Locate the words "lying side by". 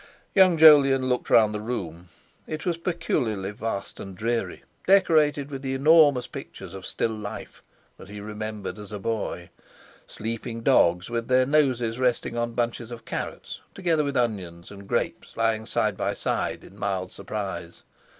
15.37-16.15